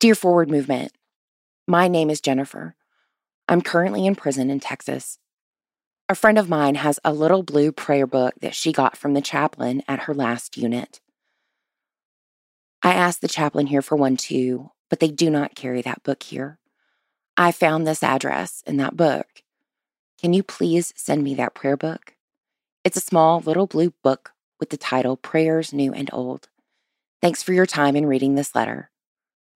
[0.00, 0.92] Dear Forward Movement,
[1.66, 2.76] my name is Jennifer.
[3.48, 5.18] I'm currently in prison in Texas.
[6.08, 9.20] A friend of mine has a little blue prayer book that she got from the
[9.20, 11.00] chaplain at her last unit.
[12.80, 16.22] I asked the chaplain here for one too, but they do not carry that book
[16.22, 16.60] here.
[17.36, 19.42] I found this address in that book.
[20.20, 22.14] Can you please send me that prayer book?
[22.84, 24.30] It's a small little blue book
[24.60, 26.48] with the title Prayers New and Old.
[27.20, 28.92] Thanks for your time in reading this letter.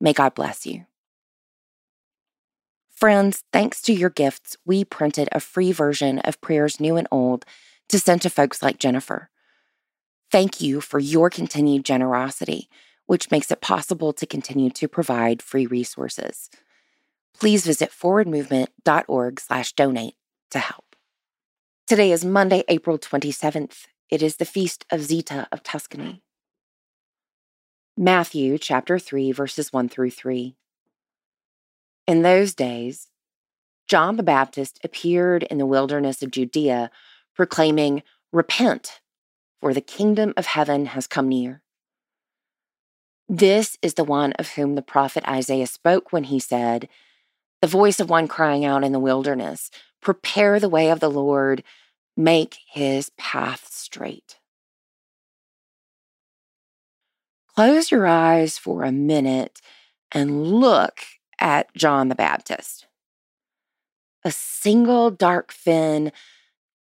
[0.03, 0.85] May God bless you.
[2.91, 7.45] Friends, thanks to your gifts, we printed a free version of Prayers New and Old
[7.89, 9.31] to send to folks like Jennifer.
[10.31, 12.69] Thank you for your continued generosity,
[13.07, 16.51] which makes it possible to continue to provide free resources.
[17.33, 20.15] Please visit forwardmovement.org/donate
[20.51, 20.97] to help.
[21.87, 23.87] Today is Monday, April 27th.
[24.11, 26.25] It is the feast of Zita of Tuscany.
[27.97, 30.57] Matthew chapter 3 verses 1 through 3.
[32.07, 33.09] In those days,
[33.87, 36.91] John the Baptist appeared in the wilderness of Judea,
[37.37, 39.03] proclaiming, Repent,
[39.61, 41.61] for the kingdom of heaven has come near.
[43.29, 46.89] This is the one of whom the prophet Isaiah spoke when he said,
[47.61, 51.63] The voice of one crying out in the wilderness, Prepare the way of the Lord,
[52.17, 54.39] make his path straight.
[57.55, 59.61] Close your eyes for a minute
[60.11, 61.01] and look
[61.39, 62.87] at John the Baptist.
[64.25, 66.13] A single dark fin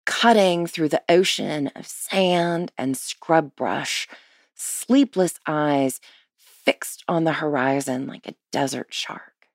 [0.05, 4.07] cutting through the ocean of sand and scrub brush,
[4.55, 5.99] sleepless eyes
[6.37, 9.47] fixed on the horizon like a desert shark.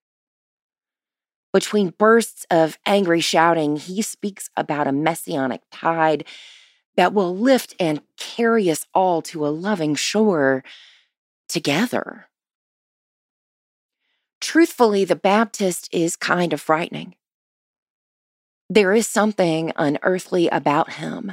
[1.50, 6.24] Between bursts of angry shouting, he speaks about a messianic tide
[6.96, 10.62] that will lift and carry us all to a loving shore
[11.56, 12.28] together
[14.46, 17.16] truthfully, the Baptist is kind of frightening.
[18.70, 21.32] There is something unearthly about him,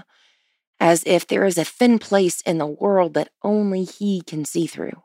[0.79, 4.67] as if there is a thin place in the world that only he can see
[4.67, 5.03] through.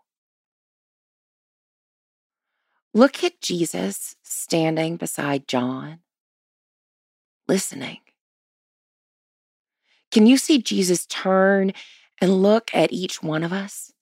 [2.95, 6.01] Look at Jesus standing beside John,
[7.47, 7.99] listening.
[10.11, 11.73] Can you see Jesus turn
[12.21, 13.93] and look at each one of us?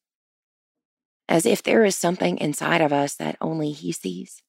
[1.29, 4.43] As if there is something inside of us that only He sees.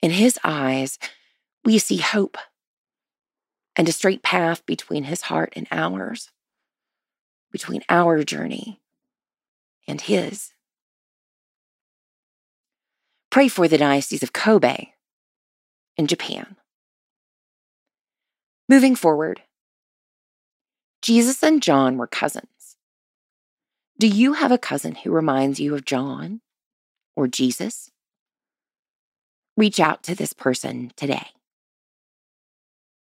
[0.00, 0.98] In His eyes,
[1.64, 2.36] we see hope
[3.76, 6.30] and a straight path between His heart and ours,
[7.50, 8.80] between our journey
[9.86, 10.52] and His.
[13.30, 14.88] Pray for the Diocese of Kobe
[15.96, 16.56] in Japan.
[18.68, 19.42] Moving forward,
[21.00, 22.46] Jesus and John were cousins.
[24.02, 26.40] Do you have a cousin who reminds you of John
[27.14, 27.88] or Jesus?
[29.56, 31.28] Reach out to this person today.